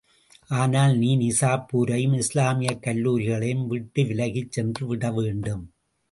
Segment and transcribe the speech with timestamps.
[0.49, 5.63] ஆனால், நீ நிசாப்பூரையும் இஸ்லாமியக் கல்லூரிகளையும் விட்டுவிலகிச் சென்று விடவேண்டும்.